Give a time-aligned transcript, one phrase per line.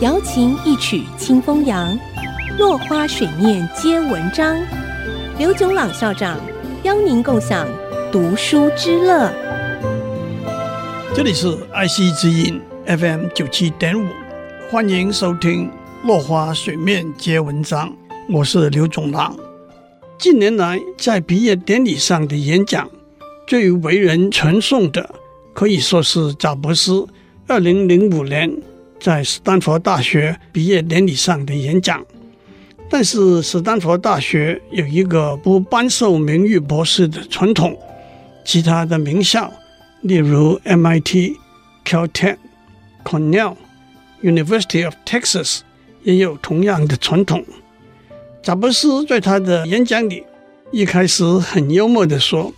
[0.00, 1.98] 瑶琴一曲清风扬，
[2.56, 4.56] 落花水面皆文章。
[5.40, 6.38] 刘炯朗校长
[6.84, 7.66] 邀您共享
[8.12, 9.28] 读书之乐。
[11.12, 14.06] 这里是爱惜之音 FM 九七点五，
[14.70, 15.66] 欢迎收听
[16.06, 17.88] 《落花水面皆文章》，
[18.30, 19.36] 我是刘炯朗。
[20.16, 22.88] 近年来，在毕业典礼上的演讲，
[23.48, 25.12] 最为人传颂的，
[25.52, 27.04] 可以说是贾伯斯
[27.48, 28.62] 二零零五年
[29.00, 32.04] 在斯坦福大学毕业典礼上的演讲。
[32.90, 37.78] 但是，斯坦福大学有一个不颁授名誉博士的传统，
[38.44, 39.52] 其他的名校，
[40.02, 41.36] 例如 MIT、
[41.84, 42.36] Caltech、
[43.04, 43.56] Cornell、
[44.22, 45.60] University of Texas，
[46.02, 47.44] 也有同样的传统。
[48.42, 50.24] 贾布斯在他的演讲里
[50.70, 52.52] 一开始很幽默地说。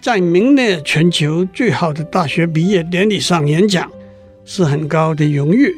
[0.00, 3.90] 在名列全球最好的大学毕业典礼上演讲
[4.44, 5.74] 是很高的荣誉，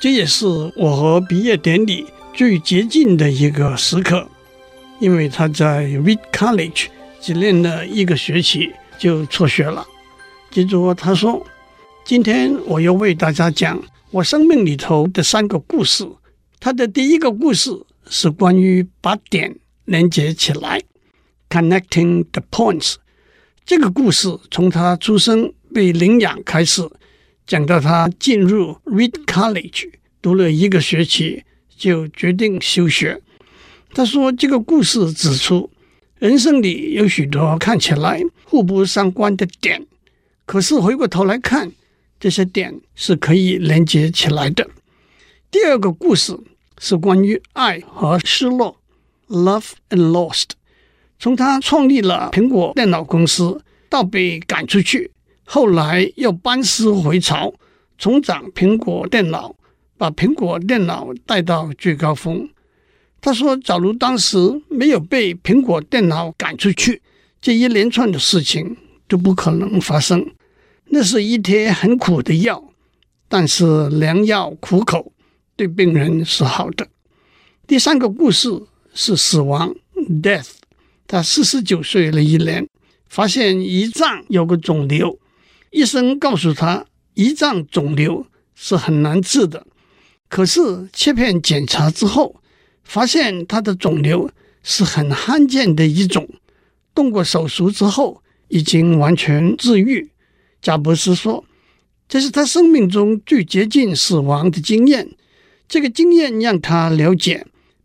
[0.00, 4.28] 这也是我和毕业典礼最接近的一个时刻，
[4.98, 6.86] 因为他在 Reed College
[7.20, 9.86] 只念了一个学期就辍学了。
[10.50, 11.44] 接着他说
[12.04, 13.80] ：“今天我要为大家讲
[14.10, 16.06] 我生命里头的三个故事。
[16.60, 17.70] 他的第一个故事
[18.08, 20.80] 是关于把点连接起来
[21.48, 22.96] ，Connecting the points。”
[23.64, 26.82] 这个故事从他出生被领养开始，
[27.46, 29.90] 讲到他进入 Reed College
[30.22, 31.44] 读了一个学期
[31.76, 33.20] 就决定休学。
[33.92, 35.70] 他说：“这个故事指出，
[36.18, 39.86] 人生里有许多看起来互不相关的点，
[40.46, 41.70] 可是回过头来看，
[42.18, 44.68] 这些点是可以连接起来的。”
[45.50, 46.36] 第二个故事
[46.78, 48.80] 是关于爱和失落
[49.28, 50.50] （Love and Lost）。
[51.20, 55.12] 从他创立了苹果电脑公司到被赶出去，
[55.44, 57.52] 后来又班师回朝，
[57.98, 59.54] 重掌苹果电脑，
[59.96, 62.48] 把苹果电脑带到最高峰。
[63.20, 67.00] 他说：“假如当时没有被苹果电脑赶出去，
[67.40, 68.76] 这一连串的事情
[69.08, 70.26] 都不可能发生。
[70.86, 72.62] 那是一帖很苦的药，
[73.28, 75.12] 但是良药苦口，
[75.56, 76.86] 对病人是好的。”
[77.66, 78.50] 第三个故事
[78.92, 79.74] 是死亡
[80.22, 80.48] （death）。
[81.06, 82.68] 他四十九岁那一年，
[83.08, 85.18] 发现胰脏有个肿瘤，
[85.74, 86.86] 医生告诉他，
[87.16, 88.24] 胰脏肿瘤
[88.54, 89.66] 是很难治的。
[90.28, 92.40] 可是切片检查之后，
[92.84, 94.30] 发现他的肿瘤
[94.62, 96.28] 是很罕见的一种，
[96.94, 100.12] 动过手术之后已经完全治愈。
[100.62, 101.44] 贾伯斯说，
[102.08, 105.10] 这是他生命中最接近死亡的经验。
[105.66, 107.44] 这个经验让他了解，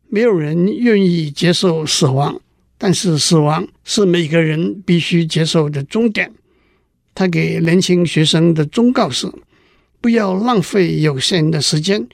[0.09, 2.39] 没有人愿意接受死亡。
[2.77, 6.31] 但是死亡是每个人必须接受的终点。
[7.19, 9.29] 他给年轻学生的忠告是：
[9.99, 12.07] 不要浪费有限的时间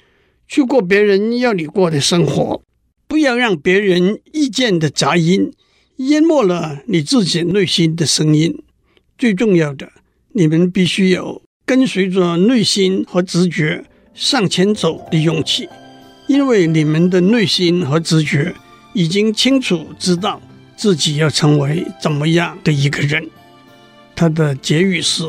[0.47, 2.63] 去过别人要你过的生活，
[3.07, 5.53] 不要让别人意见的杂音
[5.97, 8.63] 淹没了你自己内心的声音。
[9.16, 9.91] 最重要的，
[10.33, 13.85] 你们必须有跟随着内心和直觉
[14.16, 15.69] 向前走的勇气，
[16.25, 18.55] 因为你们的内心和直觉
[18.95, 20.41] 已经清楚知道。
[20.75, 23.29] 自己要成为怎么样的一个人？
[24.16, 25.24] 他的结语是：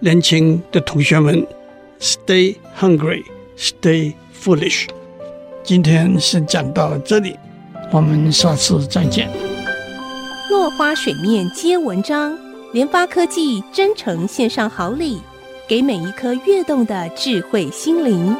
[0.00, 1.46] 年轻的同学们
[2.00, 3.22] ，Stay hungry,
[3.58, 4.86] stay foolish。
[5.62, 7.36] 今天先讲到这里，
[7.90, 9.28] 我们下次再见。
[10.50, 12.36] 落花水面皆文章，
[12.72, 15.20] 联发科技真诚献上好礼，
[15.68, 18.34] 给每一颗跃动的智慧心灵。